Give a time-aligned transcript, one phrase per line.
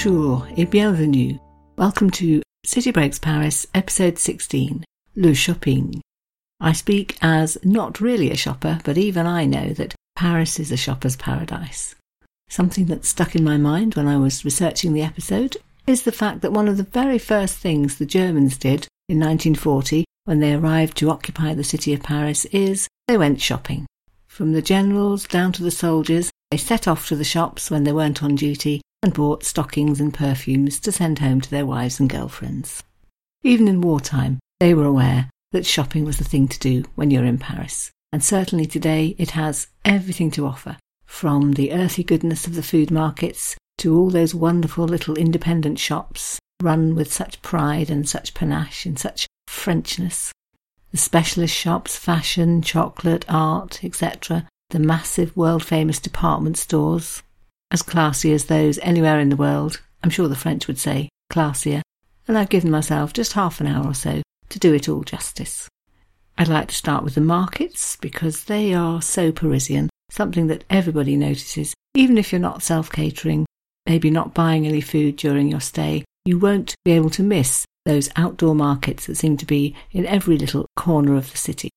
[0.00, 1.40] Bonjour et bienvenue.
[1.76, 4.84] Welcome to City Breaks Paris, episode 16,
[5.16, 6.00] Le Shopping.
[6.60, 10.76] I speak as not really a shopper, but even I know that Paris is a
[10.76, 11.96] shopper's paradise.
[12.48, 15.56] Something that stuck in my mind when I was researching the episode
[15.88, 20.04] is the fact that one of the very first things the Germans did in 1940
[20.26, 23.84] when they arrived to occupy the city of Paris is they went shopping.
[24.28, 27.92] From the generals down to the soldiers, they set off to the shops when they
[27.92, 32.10] weren't on duty and bought stockings and perfumes to send home to their wives and
[32.10, 32.82] girlfriends.
[33.42, 37.24] Even in wartime, they were aware that shopping was the thing to do when you're
[37.24, 37.90] in Paris.
[38.12, 42.90] And certainly today it has everything to offer, from the earthy goodness of the food
[42.90, 48.84] markets to all those wonderful little independent shops run with such pride and such panache
[48.84, 50.32] and such Frenchness.
[50.90, 57.22] The specialist shops, fashion, chocolate, art, etc., the massive world famous department stores,
[57.70, 59.80] as classy as those anywhere in the world.
[60.02, 61.82] I'm sure the French would say classier.
[62.26, 65.68] And I've given myself just half an hour or so to do it all justice.
[66.36, 71.16] I'd like to start with the markets because they are so Parisian, something that everybody
[71.16, 73.44] notices, even if you're not self catering,
[73.86, 76.04] maybe not buying any food during your stay.
[76.24, 80.36] You won't be able to miss those outdoor markets that seem to be in every
[80.36, 81.70] little corner of the city.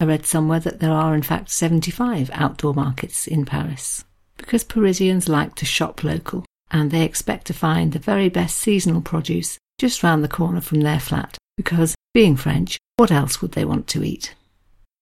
[0.00, 4.04] I read somewhere that there are in fact 75 outdoor markets in Paris
[4.40, 9.00] because Parisians like to shop local and they expect to find the very best seasonal
[9.00, 13.64] produce just round the corner from their flat because, being French, what else would they
[13.64, 14.34] want to eat?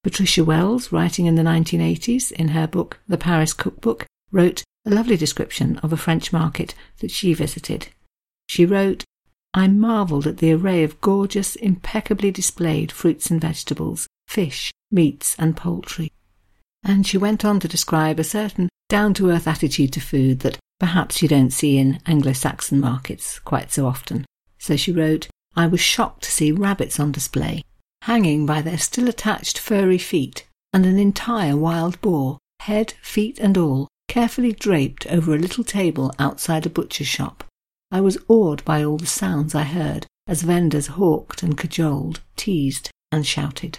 [0.02, 5.16] Patricia Wells, writing in the 1980s in her book The Paris Cookbook, wrote a lovely
[5.16, 7.88] description of a French market that she visited.
[8.48, 9.04] She wrote,
[9.54, 15.56] I marvelled at the array of gorgeous, impeccably displayed fruits and vegetables, fish, meats, and
[15.56, 16.12] poultry.
[16.84, 20.58] And she went on to describe a certain down to earth attitude to food that
[20.80, 24.24] perhaps you don't see in Anglo Saxon markets quite so often.
[24.58, 27.62] So she wrote, I was shocked to see rabbits on display,
[28.02, 33.58] hanging by their still attached furry feet, and an entire wild boar, head, feet, and
[33.58, 37.44] all, carefully draped over a little table outside a butcher's shop.
[37.90, 42.90] I was awed by all the sounds I heard as vendors hawked and cajoled, teased,
[43.10, 43.78] and shouted.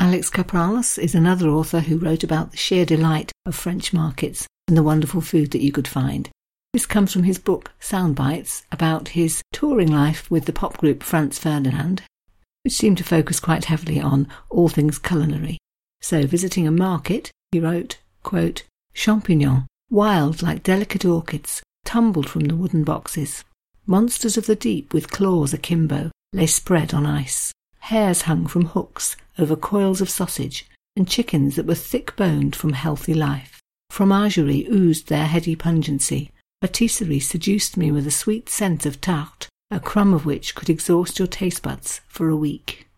[0.00, 4.76] Alex Kapranos is another author who wrote about the sheer delight of French markets and
[4.76, 6.30] the wonderful food that you could find.
[6.72, 11.38] This comes from his book Soundbites about his touring life with the pop group Franz
[11.38, 12.02] Ferdinand,
[12.62, 15.58] which seemed to focus quite heavily on all things culinary.
[16.00, 18.62] So, visiting a market, he wrote, quote,
[18.94, 23.44] Champignons, wild like delicate orchids, tumbled from the wooden boxes.
[23.84, 27.52] Monsters of the deep with claws akimbo lay spread on ice.
[27.80, 32.72] Hares hung from hooks over coils of sausage, and chickens that were thick boned from
[32.72, 33.62] healthy life.
[33.90, 36.30] Fromagerie oozed their heady pungency.
[36.60, 41.18] Patisserie seduced me with a sweet scent of tart, a crumb of which could exhaust
[41.18, 42.88] your taste buds for a week.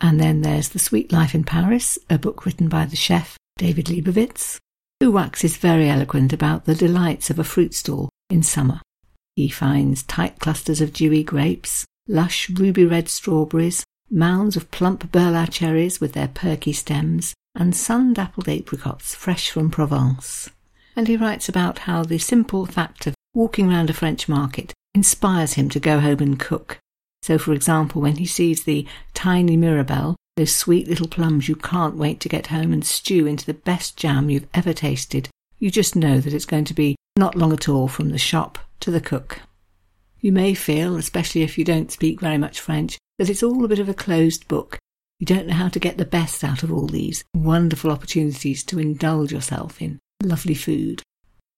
[0.00, 3.86] And then there's The Sweet Life in Paris, a book written by the chef David
[3.86, 4.58] Lebovitz,
[5.00, 8.80] who waxes very eloquent about the delights of a fruit stall in summer.
[9.34, 15.50] He finds tight clusters of dewy grapes, lush ruby red strawberries, mounds of plump Burlat
[15.50, 20.48] cherries with their perky stems, and sun-dappled apricots fresh from Provence.
[20.96, 25.54] And he writes about how the simple fact of walking round a French market inspires
[25.54, 26.78] him to go home and cook.
[27.22, 31.96] So, for example, when he sees the tiny Mirabelle, those sweet little plums you can't
[31.96, 35.96] wait to get home and stew into the best jam you've ever tasted, you just
[35.96, 39.00] know that it's going to be not long at all from the shop to the
[39.00, 39.40] cook.
[40.20, 43.68] You may feel, especially if you don't speak very much French, that it's all a
[43.68, 44.78] bit of a closed book.
[45.20, 48.78] You don't know how to get the best out of all these wonderful opportunities to
[48.78, 51.02] indulge yourself in lovely food.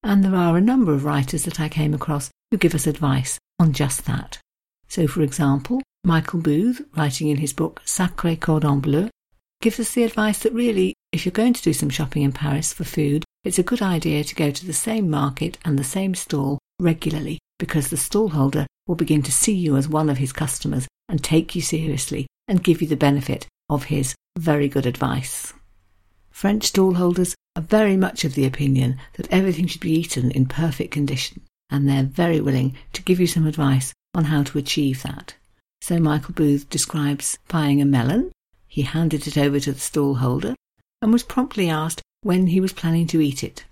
[0.03, 3.39] And there are a number of writers that I came across who give us advice
[3.59, 4.39] on just that.
[4.89, 9.09] So, for example, Michael Booth, writing in his book Sacré Cordon Bleu,
[9.61, 12.73] gives us the advice that really, if you're going to do some shopping in Paris
[12.73, 16.15] for food, it's a good idea to go to the same market and the same
[16.15, 20.87] stall regularly because the stallholder will begin to see you as one of his customers
[21.09, 25.53] and take you seriously and give you the benefit of his very good advice.
[26.31, 30.91] French stallholders are very much of the opinion that everything should be eaten in perfect
[30.91, 35.35] condition, and they're very willing to give you some advice on how to achieve that.
[35.81, 38.33] So Michael Booth describes buying a melon.
[38.69, 40.55] He handed it over to the stallholder
[41.01, 43.65] and was promptly asked when he was planning to eat it.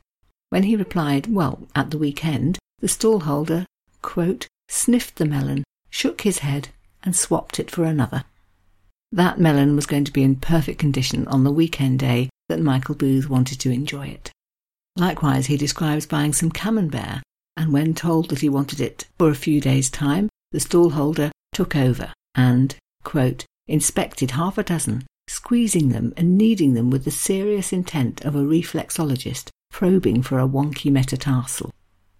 [0.50, 3.66] When he replied, well, at the weekend, the stallholder,
[4.02, 6.68] quote, sniffed the melon, shook his head,
[7.04, 8.24] and swapped it for another.
[9.12, 12.96] That melon was going to be in perfect condition on the weekend day that Michael
[12.96, 14.32] Booth wanted to enjoy it.
[14.96, 17.22] Likewise, he describes buying some camembert
[17.56, 21.76] and when told that he wanted it for a few days' time, the stallholder took
[21.76, 22.74] over and,
[23.04, 28.34] quote, inspected half a dozen, squeezing them and kneading them with the serious intent of
[28.34, 31.70] a reflexologist probing for a wonky metatarsal.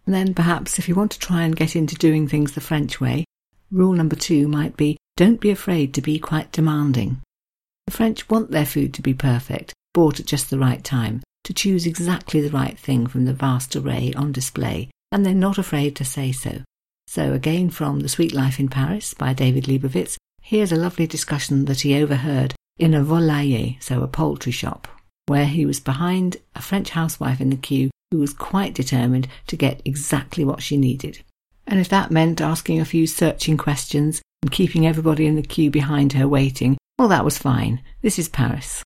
[0.06, 3.00] And then perhaps if you want to try and get into doing things the French
[3.00, 3.24] way,
[3.70, 7.20] rule number two might be don't be afraid to be quite demanding.
[7.86, 11.54] The French want their food to be perfect, bought at just the right time, to
[11.54, 15.94] choose exactly the right thing from the vast array on display, and they're not afraid
[15.96, 16.62] to say so.
[17.06, 21.66] So, again from The Sweet Life in Paris by David Lebovitz, here's a lovely discussion
[21.66, 24.88] that he overheard in a volailler, so a poultry shop,
[25.26, 29.56] where he was behind a French housewife in the queue who was quite determined to
[29.56, 31.22] get exactly what she needed.
[31.66, 35.70] And if that meant asking a few searching questions and keeping everybody in the queue
[35.70, 37.82] behind her waiting, well, that was fine.
[38.02, 38.82] This is Paris.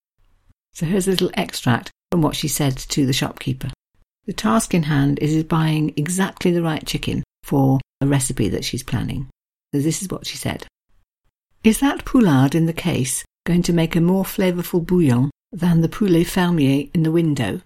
[0.74, 3.70] So here's a little extract from what she said to the shopkeeper.
[4.26, 8.82] The task in hand is buying exactly the right chicken for a recipe that she's
[8.82, 9.28] planning.
[9.74, 10.66] So this is what she said.
[11.64, 15.88] Is that poulard in the case going to make a more flavourful bouillon than the
[15.88, 17.62] poulet fermier in the window?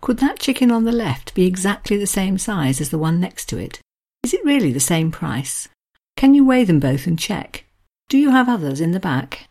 [0.00, 3.46] Could that chicken on the left be exactly the same size as the one next
[3.50, 3.80] to it?
[4.24, 5.68] Is it really the same price?
[6.16, 7.66] Can you weigh them both and check?
[8.08, 9.48] Do you have others in the back?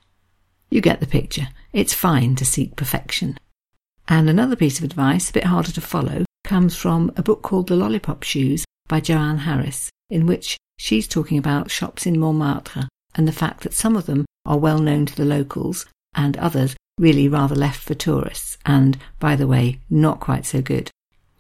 [0.72, 1.50] You get the picture.
[1.74, 3.38] It's fine to seek perfection.
[4.08, 7.68] And another piece of advice, a bit harder to follow, comes from a book called
[7.68, 13.28] The Lollipop Shoes by Joanne Harris, in which she's talking about shops in Montmartre and
[13.28, 15.86] the fact that some of them are well known to the locals
[16.16, 20.90] and others really rather left for tourists and, by the way, not quite so good.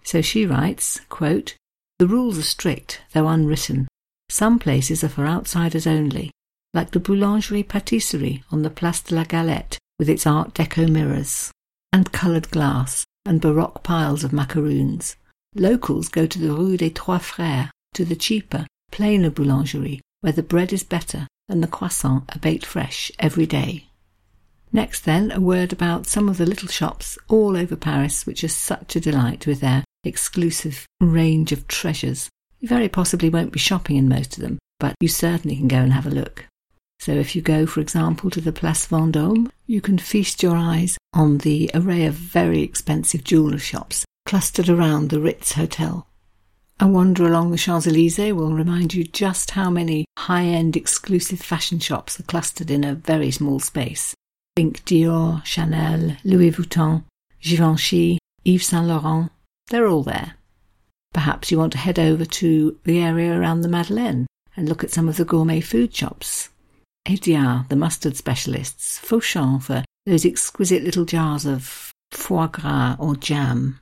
[0.03, 1.55] So she writes, quote,
[1.99, 3.87] The rules are strict, though unwritten.
[4.29, 6.31] Some places are for outsiders only,
[6.73, 11.51] like the Boulangerie Patisserie on the Place de la Galette with its Art Deco mirrors
[11.91, 15.15] and coloured glass and baroque piles of macaroons.
[15.55, 20.41] Locals go to the Rue des Trois Frères, to the cheaper, plainer boulangerie, where the
[20.41, 23.87] bread is better and the croissants are baked fresh every day.
[24.71, 28.47] Next, then, a word about some of the little shops all over Paris which are
[28.47, 32.29] such a delight with their exclusive range of treasures.
[32.59, 35.77] You very possibly won't be shopping in most of them, but you certainly can go
[35.77, 36.45] and have a look.
[36.99, 40.97] So if you go, for example, to the Place Vendôme, you can feast your eyes
[41.13, 46.07] on the array of very expensive jeweller shops clustered around the Ritz Hotel.
[46.79, 51.39] A wander along the Champs Elysees will remind you just how many high end exclusive
[51.39, 54.15] fashion shops are clustered in a very small space.
[54.55, 57.03] Think Dior, Chanel, Louis Vuitton,
[57.41, 59.29] Givenchy, Yves Saint Laurent,
[59.69, 60.35] they're all there.
[61.13, 64.91] Perhaps you want to head over to the area around the Madeleine and look at
[64.91, 66.49] some of the gourmet food shops.
[67.07, 73.79] Hédiard, the mustard specialists, Fauchon for those exquisite little jars of foie gras or jam.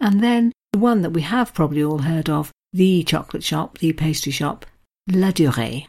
[0.00, 3.92] And then the one that we have probably all heard of, the chocolate shop, the
[3.92, 4.66] pastry shop,
[5.10, 5.86] Ladurée.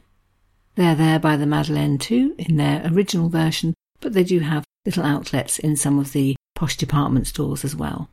[0.76, 5.04] They're there by the Madeleine too, in their original version, but they do have little
[5.04, 8.10] outlets in some of the posh department stores as well.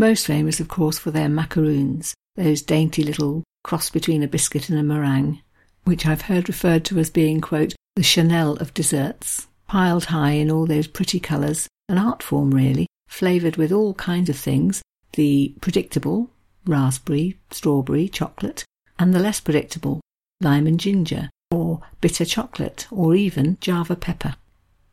[0.00, 4.78] Most famous, of course, for their macaroons, those dainty little cross between a biscuit and
[4.78, 5.42] a meringue,
[5.82, 10.52] which I've heard referred to as being, quote, the Chanel of desserts, piled high in
[10.52, 14.82] all those pretty colours, an art form really, flavoured with all kinds of things,
[15.14, 16.30] the predictable,
[16.64, 18.64] raspberry, strawberry, chocolate,
[19.00, 20.00] and the less predictable,
[20.40, 24.36] lime and ginger, or bitter chocolate, or even Java pepper.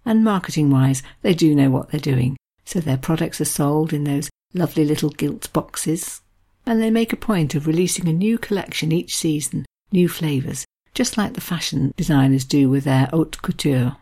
[0.03, 4.05] And marketing wise, they do know what they're doing, so their products are sold in
[4.05, 6.21] those lovely little gilt boxes,
[6.65, 11.17] and they make a point of releasing a new collection each season, new flavours, just
[11.17, 13.97] like the fashion designers do with their haute couture.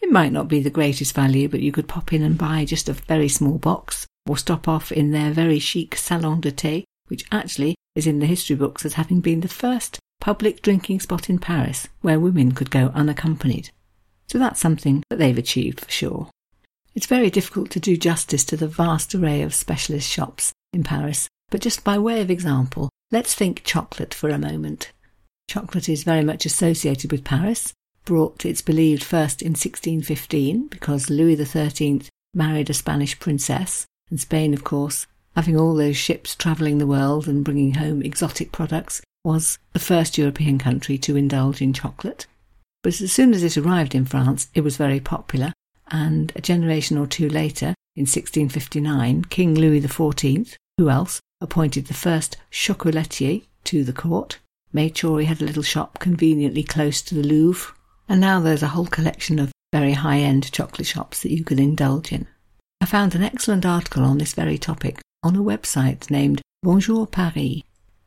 [0.00, 2.88] It might not be the greatest value, but you could pop in and buy just
[2.88, 7.24] a very small box, or stop off in their very chic salon de thé, which
[7.30, 11.38] actually is in the history books as having been the first public drinking spot in
[11.38, 13.70] Paris where women could go unaccompanied.
[14.26, 16.30] So that's something that they've achieved for sure.
[16.94, 21.28] It's very difficult to do justice to the vast array of specialist shops in Paris,
[21.50, 24.92] but just by way of example, let's think chocolate for a moment.
[25.48, 27.72] Chocolate is very much associated with Paris,
[28.04, 32.02] brought, it's believed, first in 1615 because Louis XIII
[32.34, 35.06] married a Spanish princess, and Spain, of course,
[35.36, 40.18] having all those ships travelling the world and bringing home exotic products, was the first
[40.18, 42.26] European country to indulge in chocolate.
[42.82, 45.52] But as soon as it arrived in France, it was very popular,
[45.90, 51.94] and a generation or two later, in 1659, King Louis XIV, who else, appointed the
[51.94, 54.38] first chocolatier to the court,
[54.72, 57.74] made sure he had a little shop conveniently close to the Louvre,
[58.08, 61.58] and now there's a whole collection of very high end chocolate shops that you can
[61.58, 62.26] indulge in.
[62.80, 67.62] I found an excellent article on this very topic on a website named Bonjour Paris.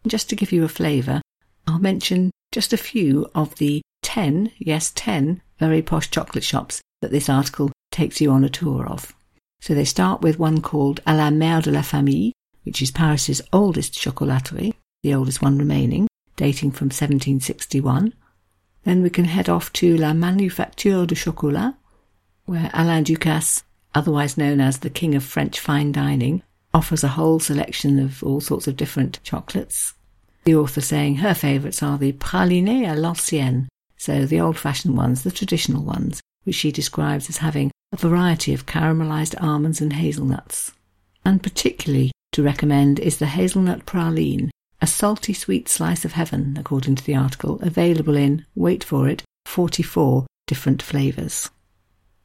[0.07, 1.21] Just to give you a flavour,
[1.67, 7.11] I'll mention just a few of the 10, yes, 10 very posh chocolate shops that
[7.11, 9.13] this article takes you on a tour of.
[9.61, 12.33] So they start with one called À la Mère de la Famille,
[12.63, 14.73] which is Paris's oldest chocolaterie,
[15.03, 18.13] the oldest one remaining, dating from 1761.
[18.83, 21.75] Then we can head off to La Manufacture du Chocolat,
[22.45, 23.63] where Alain Ducasse,
[23.95, 28.41] otherwise known as the King of French Fine Dining, offers a whole selection of all
[28.41, 29.93] sorts of different chocolates.
[30.43, 35.23] The author saying her favourites are the pralinés à l'ancienne, so the old fashioned ones,
[35.23, 40.73] the traditional ones, which she describes as having a variety of caramelised almonds and hazelnuts.
[41.23, 44.49] And particularly to recommend is the hazelnut praline,
[44.81, 49.23] a salty sweet slice of heaven, according to the article, available in, wait for it,
[49.45, 51.49] 44 different flavours.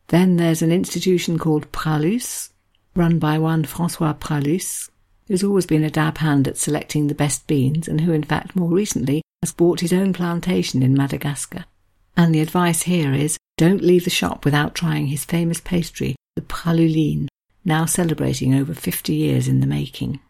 [0.08, 2.48] Then there's an institution called Pralus,
[2.96, 4.88] run by one Francois Pralus,
[5.26, 8.56] who's always been a dab hand at selecting the best beans and who, in fact,
[8.56, 11.66] more recently has bought his own plantation in Madagascar.
[12.16, 16.42] And the advice here is don't leave the shop without trying his famous pastry, the
[16.42, 17.26] praluline,
[17.64, 20.20] now celebrating over 50 years in the making.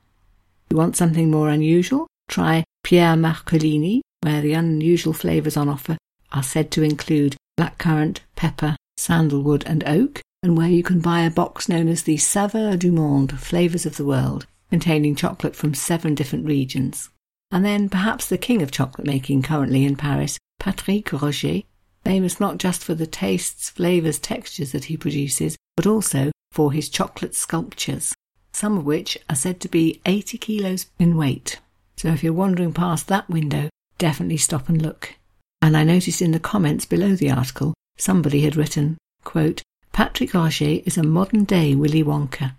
[0.70, 2.06] You want something more unusual?
[2.30, 5.98] Try Pierre Marcolini, where the unusual flavours on offer
[6.32, 11.30] are said to include blackcurrant, pepper, sandalwood, and oak, and where you can buy a
[11.30, 16.14] box known as the Saveur du Monde, Flavours of the World, containing chocolate from seven
[16.14, 17.10] different regions.
[17.50, 21.60] And then perhaps the king of chocolate making currently in Paris, Patrick Roger,
[22.08, 26.88] famous not just for the tastes, flavours, textures that he produces, but also for his
[26.88, 28.14] chocolate sculptures,
[28.50, 31.60] some of which are said to be 80 kilos in weight.
[31.98, 35.16] So if you're wandering past that window, definitely stop and look.
[35.60, 39.60] And I noticed in the comments below the article, somebody had written, quote,
[39.92, 42.54] Patrick Roger is a modern day Willy Wonka.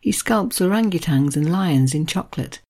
[0.00, 2.60] He sculpts orangutans and lions in chocolate.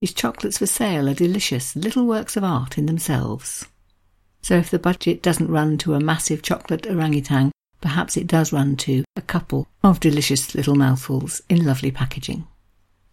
[0.00, 3.64] His chocolates for sale are delicious, little works of art in themselves.
[4.42, 8.76] So if the budget doesn't run to a massive chocolate orangutan, perhaps it does run
[8.76, 12.46] to a couple of delicious little mouthfuls in lovely packaging.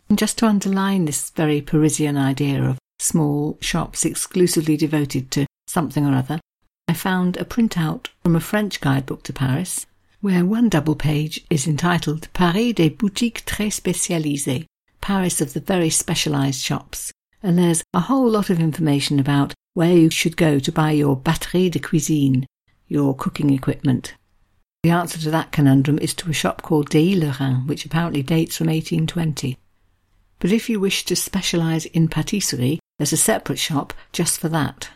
[0.10, 6.06] And just to underline this very Parisian idea of small shops exclusively devoted to something
[6.06, 6.40] or other,
[6.88, 9.88] I found a printout from a French guidebook to Paris,
[10.22, 14.66] where one double page is entitled Paris des boutiques très spécialisées,
[15.02, 17.12] Paris of the very specialised shops,
[17.46, 21.16] and there's a whole lot of information about where you should go to buy your
[21.16, 22.48] batterie de cuisine,
[22.88, 24.16] your cooking equipment.
[24.82, 28.68] The answer to that conundrum is to a shop called Dehillerin, which apparently dates from
[28.68, 29.60] 1820.
[30.40, 34.90] But if you wish to specialise in patisserie, there's a separate shop just for that.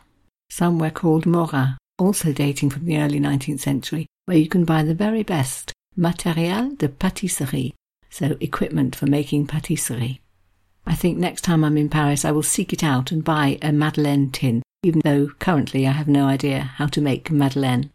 [0.49, 4.95] Somewhere called Mora, also dating from the early 19th century, where you can buy the
[4.95, 7.73] very best matériel de pâtisserie,
[8.09, 10.19] so equipment for making patisserie.
[10.89, 13.71] I think next time I'm in Paris I will seek it out and buy a
[13.71, 17.91] Madeleine tin, even though currently I have no idea how to make Madeleine.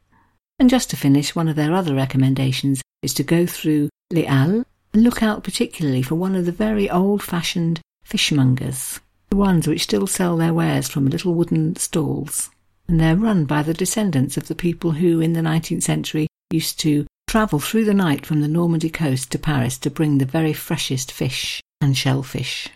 [0.60, 4.64] And just to finish, one of their other recommendations is to go through Les Halles
[4.92, 10.06] and look out particularly for one of the very old-fashioned fishmongers, the ones which still
[10.06, 12.48] sell their wares from little wooden stalls.
[12.86, 16.78] And they're run by the descendants of the people who, in the 19th century, used
[16.80, 20.52] to travel through the night from the Normandy coast to Paris to bring the very
[20.52, 22.68] freshest fish and shellfish.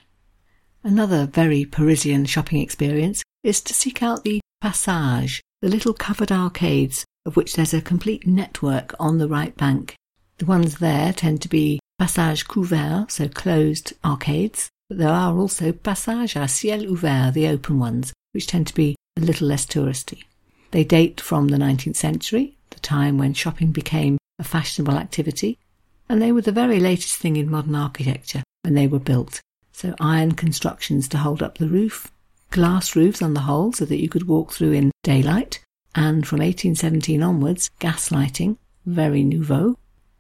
[0.82, 7.04] Another very Parisian shopping experience is to seek out the Passage, the little covered arcades
[7.28, 9.94] of which there's a complete network on the right bank.
[10.38, 15.73] The ones there tend to be passage couvert, so closed arcades, but there are also
[15.73, 20.23] passage à ciel ouvert, the open ones, which tend to be a little less touristy.
[20.70, 25.58] They date from the 19th century, the time when shopping became a fashionable activity,
[26.08, 29.40] and they were the very latest thing in modern architecture when they were built.
[29.78, 32.11] So iron constructions to hold up the roof,
[32.50, 36.40] glass roofs on the whole so that you could walk through in daylight, and from
[36.40, 39.78] 1817 onwards, gas lighting, very nouveau,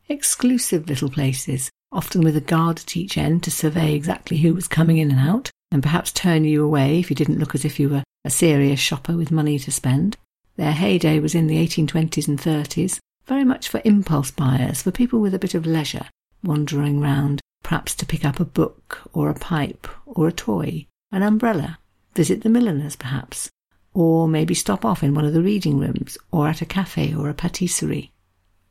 [0.08, 4.68] exclusive little places, often with a guard at each end to survey exactly who was
[4.68, 7.80] coming in and out, and perhaps turn you away if you didn't look as if
[7.80, 10.16] you were a serious shopper with money to spend.
[10.54, 15.18] Their heyday was in the 1820s and 30s, very much for impulse buyers, for people
[15.18, 16.06] with a bit of leisure,
[16.44, 21.22] wandering round, perhaps to pick up a book or a pipe or a toy, an
[21.22, 21.78] umbrella,
[22.14, 23.50] visit the milliners perhaps,
[23.92, 27.28] or maybe stop off in one of the reading rooms or at a cafe or
[27.28, 28.10] a patisserie.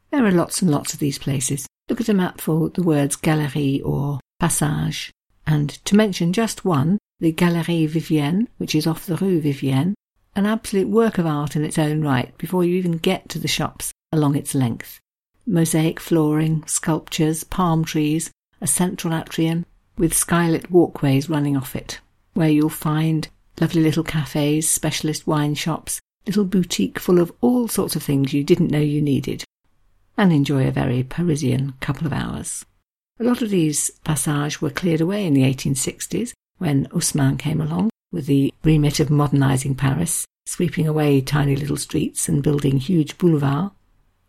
[0.09, 1.67] There are lots and lots of these places.
[1.87, 5.11] Look at a map for the words galerie or passage.
[5.45, 9.93] And to mention just one, the Galerie Vivienne, which is off the Rue Vivienne,
[10.35, 13.47] an absolute work of art in its own right before you even get to the
[13.47, 14.99] shops along its length.
[15.45, 19.65] Mosaic flooring, sculptures, palm trees, a central atrium
[19.97, 21.99] with skylit walkways running off it,
[22.33, 23.27] where you'll find
[23.59, 28.43] lovely little cafes, specialist wine shops, little boutique full of all sorts of things you
[28.43, 29.43] didn't know you needed,
[30.17, 32.65] and enjoy a very Parisian couple of hours.
[33.19, 37.89] A lot of these passages were cleared away in the 1860s when Haussmann came along
[38.11, 43.71] with the remit of modernising Paris, sweeping away tiny little streets and building huge boulevards.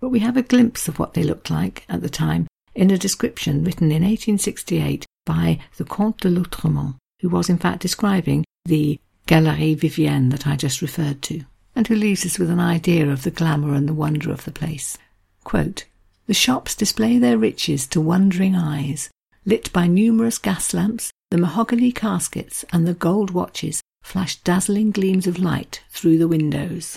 [0.01, 2.47] But we have a glimpse of what they looked like at the time
[2.79, 7.81] in a description written in 1868 by the Comte de Lautréamont, who was in fact
[7.81, 11.43] describing the Galerie Vivienne that I just referred to,
[11.75, 14.53] and who leaves us with an idea of the glamour and the wonder of the
[14.53, 14.97] place.
[15.43, 15.87] Quote,
[16.29, 19.11] the shops display their riches to wondering eyes,
[19.45, 25.27] lit by numerous gas lamps, the mahogany caskets and the gold watches flash dazzling gleams
[25.27, 26.97] of light through the windows.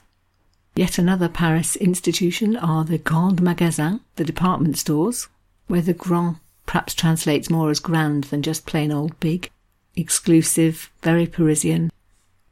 [0.75, 5.27] Yet another Paris institution are the Grands Magasins, the department stores,
[5.71, 6.35] where the grand
[6.65, 9.49] perhaps translates more as grand than just plain old big,
[9.95, 11.89] exclusive, very Parisian.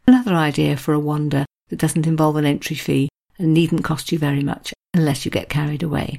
[0.08, 4.18] Another idea for a wander that doesn't involve an entry fee and needn't cost you
[4.18, 6.18] very much unless you get carried away.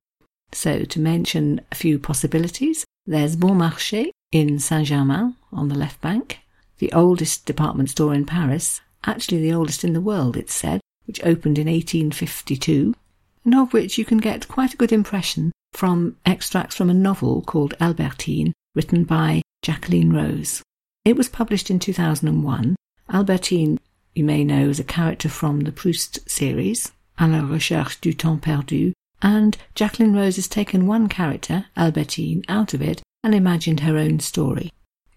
[0.52, 6.02] So, to mention a few possibilities, there's Bon Marché in Saint Germain on the left
[6.02, 6.40] bank,
[6.80, 11.24] the oldest department store in Paris, actually the oldest in the world, it's said, which
[11.24, 12.94] opened in 1852,
[13.44, 17.42] and of which you can get quite a good impression from extracts from a novel
[17.42, 20.62] called Albertine, written by Jacqueline Rose.
[21.04, 22.76] It was published in 2001.
[23.12, 23.78] Albertine,
[24.14, 28.40] you may know, is a character from the Proust series, À la recherche du temps
[28.40, 28.92] perdu,
[29.22, 34.20] and Jacqueline Rose has taken one character, Albertine, out of it and imagined her own
[34.20, 34.72] story.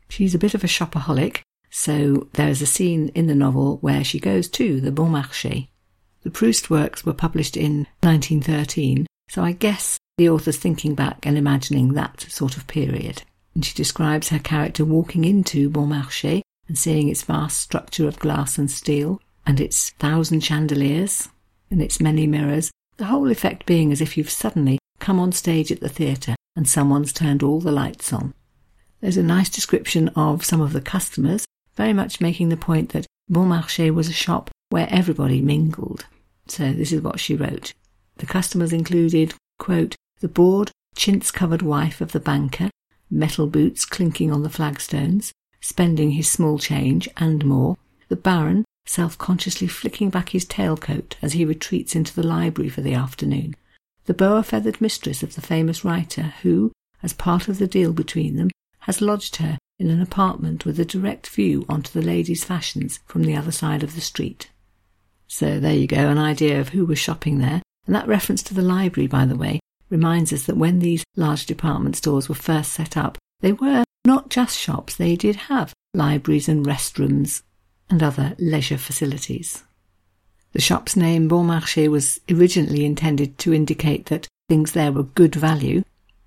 [0.10, 4.04] She's a bit of a shopaholic, so there is a scene in the novel where
[4.04, 5.70] she goes to the Bon Marché.
[6.24, 11.38] The Proust works were published in 1913, so I guess the author's thinking back and
[11.38, 13.24] imagining that sort of period.
[13.54, 18.20] And she describes her character walking into Bon Marché and seeing its vast structure of
[18.20, 21.28] glass and steel, and its thousand chandeliers,
[21.70, 25.72] and its many mirrors, the whole effect being as if you've suddenly come on stage
[25.72, 28.34] at the theatre and someone's turned all the lights on.
[29.02, 31.46] There's a nice description of some of the customers,
[31.76, 36.06] very much making the point that Bon Marché was a shop where everybody mingled.
[36.48, 37.74] So this is what she wrote.
[38.18, 42.70] The customers included, quote, the bored, chintz covered wife of the banker,
[43.10, 47.78] metal boots clinking on the flagstones, spending his small change, and more,
[48.10, 52.82] the baron, self consciously flicking back his tailcoat as he retreats into the library for
[52.82, 53.56] the afternoon,
[54.06, 58.36] the boa feathered mistress of the famous writer who, as part of the deal between
[58.36, 63.00] them, has lodged her in an apartment with a direct view onto the ladies' fashions
[63.06, 64.50] from the other side of the street.
[65.34, 67.64] So there you go, an idea of who was shopping there.
[67.88, 71.48] And that reference to the library, by the way, reminds us that when these large
[71.48, 76.48] department stores were first set up, they were not just shops, they did have libraries
[76.48, 77.42] and restrooms
[77.90, 79.64] and other leisure facilities.
[80.52, 85.34] The shop's name Bon Marché was originally intended to indicate that things there were good
[85.34, 85.84] value,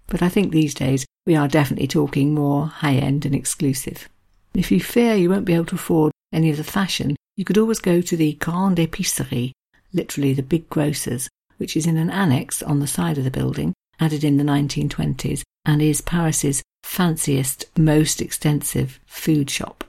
[0.09, 4.09] but I think these days we are definitely talking more high end and exclusive.
[4.53, 7.59] If you fear you won't be able to afford any of the fashion, you could
[7.59, 9.53] always go to the Grande Épicerie,
[9.93, 13.75] literally the big grocers, which is in an annex on the side of the building,
[14.01, 19.85] added in the 1920s, and is Paris's fanciest, most extensive food shop.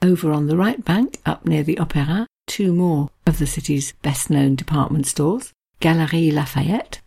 [0.00, 4.30] Over on the right bank, up near the Opera, two more of the city's best
[4.30, 7.00] known department stores Galeries Lafayette,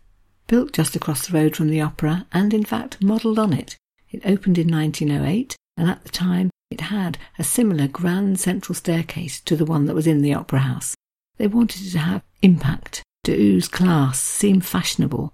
[0.46, 3.76] built just across the road from the Opera and, in fact, modelled on it.
[4.10, 9.40] It opened in 1908, and at the time it had a similar grand central staircase
[9.42, 10.94] to the one that was in the Opera House.
[11.36, 15.32] They wanted it to have impact to ooze class, seem fashionable.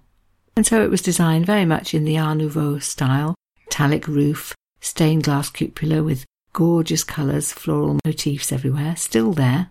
[0.55, 5.23] And so it was designed very much in the Art Nouveau style, metallic roof, stained
[5.23, 9.69] glass cupola with gorgeous colours, floral motifs everywhere, still there.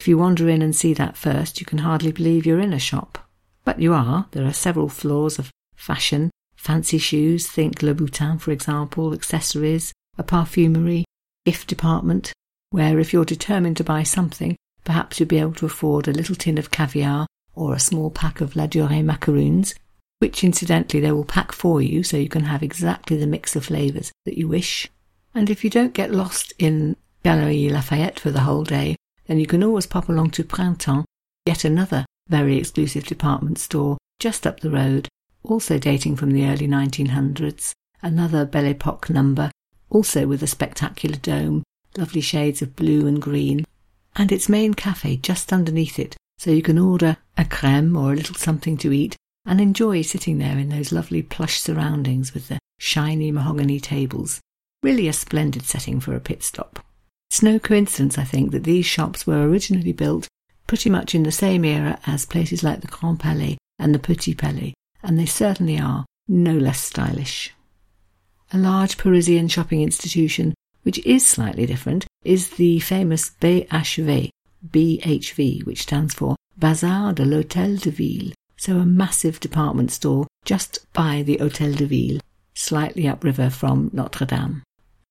[0.00, 2.78] If you wander in and see that first, you can hardly believe you're in a
[2.78, 3.18] shop.
[3.64, 4.26] But you are.
[4.30, 11.04] There are several floors of fashion, fancy shoes, think Louboutin, for example, accessories, a perfumery,
[11.44, 12.32] gift department,
[12.70, 16.34] where if you're determined to buy something, perhaps you'll be able to afford a little
[16.34, 19.74] tin of caviar or a small pack of Ladurée macaroons,
[20.18, 23.66] which incidentally they will pack for you so you can have exactly the mix of
[23.66, 24.88] flavours that you wish.
[25.34, 29.46] And if you don't get lost in Galeries Lafayette for the whole day, then you
[29.46, 31.06] can always pop along to Printemps,
[31.46, 35.08] yet another very exclusive department store just up the road,
[35.42, 37.72] also dating from the early 1900s,
[38.02, 39.50] another Belle Epoque number,
[39.90, 41.62] also with a spectacular dome,
[41.96, 43.64] lovely shades of blue and green,
[44.16, 48.16] and its main cafe just underneath it, so you can order a creme or a
[48.16, 52.58] little something to eat and enjoy sitting there in those lovely plush surroundings with the
[52.78, 54.40] shiny mahogany tables.
[54.82, 56.84] Really a splendid setting for a pit stop.
[57.30, 60.28] It's no coincidence, I think, that these shops were originally built
[60.66, 64.34] pretty much in the same era as places like the Grand Palais and the Petit
[64.34, 67.52] Palais, and they certainly are no less stylish.
[68.52, 74.30] A large Parisian shopping institution, which is slightly different, is the famous BHV,
[74.68, 80.84] BHV, which stands for Bazar de l'Hôtel de Ville, so a massive department store just
[80.92, 82.20] by the Hôtel de Ville,
[82.54, 84.62] slightly upriver from Notre Dame.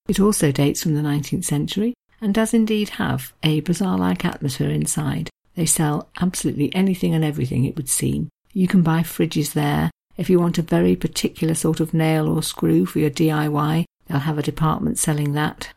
[0.10, 4.70] It also dates from the 19th century and does indeed have a bazaar like atmosphere
[4.70, 5.30] inside.
[5.56, 8.28] They sell absolutely anything and everything, it would seem.
[8.54, 9.92] You can buy fridges there.
[10.20, 14.20] If you want a very particular sort of nail or screw for your DIY, they'll
[14.20, 15.70] have a department selling that.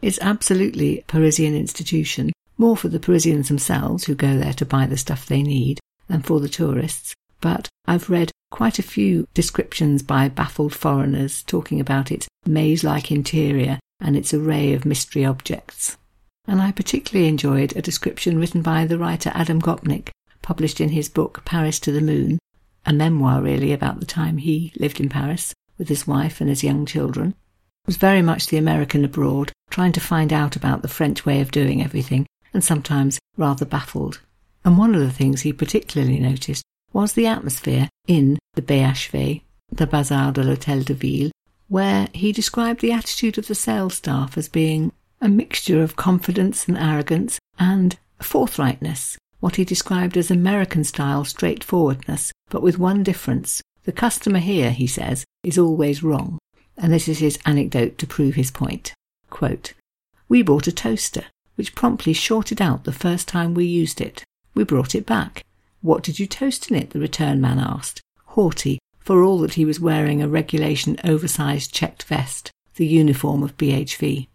[0.00, 4.86] It's absolutely a Parisian institution, more for the Parisians themselves who go there to buy
[4.86, 7.12] the stuff they need than for the tourists.
[7.40, 13.10] But I've read quite a few descriptions by baffled foreigners talking about its maze like
[13.10, 15.96] interior and its array of mystery objects.
[16.46, 21.08] And I particularly enjoyed a description written by the writer Adam Gopnik, published in his
[21.08, 22.38] book Paris to the Moon,
[22.86, 26.64] a memoir really about the time he lived in Paris with his wife and his
[26.64, 27.30] young children.
[27.30, 31.40] It was very much the American abroad, trying to find out about the French way
[31.40, 34.20] of doing everything and sometimes rather baffled.
[34.64, 36.62] And one of the things he particularly noticed
[36.92, 41.30] was the atmosphere in the BHV, the Bazar de l'Hôtel de Ville,
[41.68, 46.66] where he described the attitude of the sales staff as being a mixture of confidence
[46.66, 53.62] and arrogance and forthrightness, what he described as American style straightforwardness, but with one difference.
[53.84, 56.38] The customer here, he says, is always wrong.
[56.76, 58.94] And this is his anecdote to prove his point.
[59.30, 59.74] Quote,
[60.28, 61.24] we bought a toaster
[61.58, 64.22] which promptly shorted out the first time we used it.
[64.54, 65.44] We brought it back.
[65.80, 66.90] What did you toast in it?
[66.90, 72.04] the return man asked, haughty, for all that he was wearing a regulation oversized checked
[72.04, 74.28] vest, the uniform of BHV.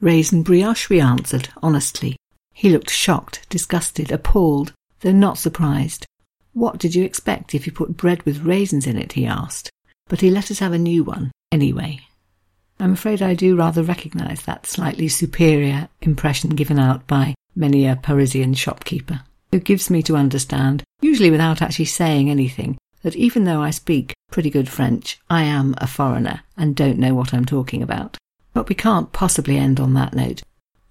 [0.00, 2.16] Raisin brioche, we answered, honestly.
[2.54, 6.06] He looked shocked, disgusted, appalled, though not surprised.
[6.58, 9.12] What did you expect if you put bread with raisins in it?
[9.12, 9.70] he asked.
[10.08, 12.00] But he let us have a new one, anyway.
[12.80, 17.94] I'm afraid I do rather recognise that slightly superior impression given out by many a
[17.94, 19.20] Parisian shopkeeper,
[19.52, 24.12] who gives me to understand, usually without actually saying anything, that even though I speak
[24.32, 28.16] pretty good French, I am a foreigner and don't know what I'm talking about.
[28.52, 30.42] But we can't possibly end on that note.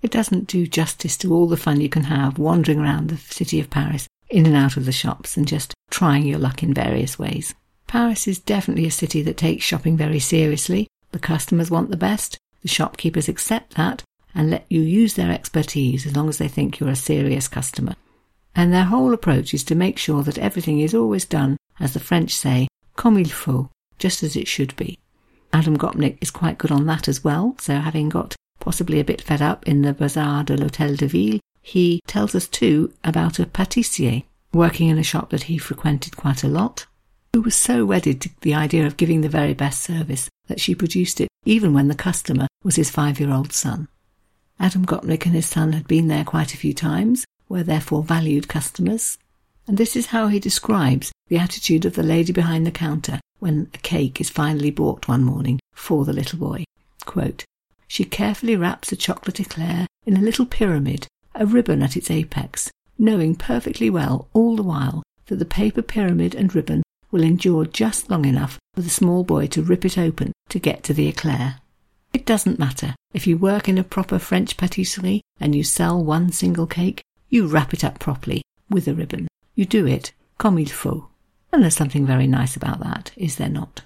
[0.01, 3.59] It doesn't do justice to all the fun you can have wandering around the city
[3.59, 7.17] of Paris, in and out of the shops, and just trying your luck in various
[7.17, 7.55] ways.
[7.87, 12.37] Paris is definitely a city that takes shopping very seriously, the customers want the best,
[12.61, 14.03] the shopkeepers accept that
[14.35, 17.95] and let you use their expertise as long as they think you're a serious customer.
[18.55, 21.99] And their whole approach is to make sure that everything is always done, as the
[21.99, 24.99] French say, comme il faut, just as it should be.
[25.53, 29.21] Adam Gopnik is quite good on that as well, so having got possibly a bit
[29.21, 33.45] fed up in the Bazar de l'Hôtel de Ville, he tells us too about a
[33.45, 36.85] pâtissier working in a shop that he frequented quite a lot,
[37.33, 40.73] who was so wedded to the idea of giving the very best service that she
[40.73, 43.89] produced it even when the customer was his five year old son.
[44.57, 48.47] Adam Gopnik and his son had been there quite a few times, were therefore valued
[48.47, 49.17] customers,
[49.67, 53.69] and this is how he describes the attitude of the lady behind the counter when
[53.73, 56.63] a cake is finally bought one morning for the little boy.
[57.03, 57.43] Quote,
[57.89, 61.07] she carefully wraps a chocolate eclair in a little pyramid,
[61.41, 66.33] a ribbon at its apex, knowing perfectly well all the while that the paper pyramid
[66.35, 70.31] and ribbon will endure just long enough for the small boy to rip it open
[70.49, 71.59] to get to the eclair.
[72.13, 72.95] It doesn't matter.
[73.13, 77.47] If you work in a proper French patisserie and you sell one single cake, you
[77.47, 79.27] wrap it up properly with a ribbon.
[79.55, 81.07] You do it comme il faut.
[81.51, 83.81] And there's something very nice about that, is there not?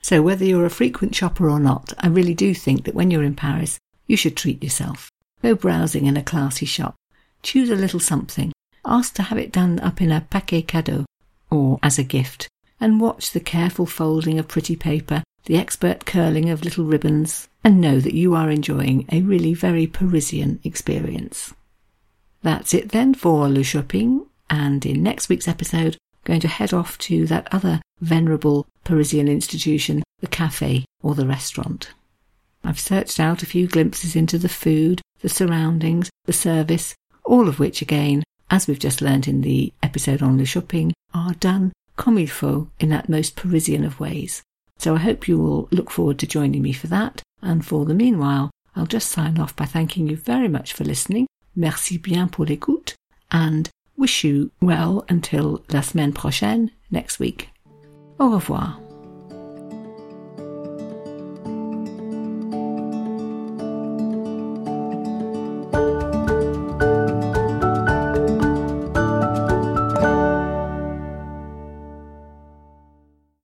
[0.00, 3.22] So whether you're a frequent shopper or not, I really do think that when you're
[3.22, 5.10] in Paris, you should treat yourself.
[5.42, 6.94] Go browsing in a classy shop.
[7.42, 8.52] Choose a little something.
[8.84, 11.04] Ask to have it done up in a paquet cadeau
[11.50, 12.48] or as a gift,
[12.80, 17.80] and watch the careful folding of pretty paper, the expert curling of little ribbons, and
[17.80, 21.54] know that you are enjoying a really very Parisian experience.
[22.42, 26.98] That's it then for Le Shopping, and in next week's episode, going to head off
[26.98, 31.90] to that other venerable Parisian institution, the cafe or the restaurant.
[32.62, 37.58] I've searched out a few glimpses into the food, the surroundings, the service, all of
[37.58, 42.18] which again, as we've just learned in the episode on Le Shopping, are done comme
[42.18, 44.42] il faut in that most Parisian of ways.
[44.78, 47.22] So I hope you will look forward to joining me for that.
[47.42, 51.26] And for the meanwhile, I'll just sign off by thanking you very much for listening.
[51.56, 52.94] Merci bien pour l'écoute
[53.30, 57.50] and wish you well until la semaine prochaine next week.
[58.20, 58.87] Au revoir.